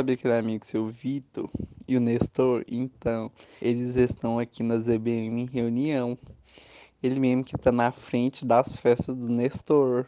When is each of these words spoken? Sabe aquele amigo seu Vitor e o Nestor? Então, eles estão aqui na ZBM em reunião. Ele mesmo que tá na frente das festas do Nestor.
Sabe 0.00 0.14
aquele 0.14 0.32
amigo 0.32 0.64
seu 0.64 0.86
Vitor 0.86 1.50
e 1.86 1.94
o 1.94 2.00
Nestor? 2.00 2.64
Então, 2.66 3.30
eles 3.60 3.96
estão 3.96 4.38
aqui 4.38 4.62
na 4.62 4.78
ZBM 4.78 5.42
em 5.42 5.44
reunião. 5.44 6.16
Ele 7.02 7.20
mesmo 7.20 7.44
que 7.44 7.52
tá 7.58 7.70
na 7.70 7.92
frente 7.92 8.46
das 8.46 8.78
festas 8.78 9.14
do 9.14 9.28
Nestor. 9.28 10.06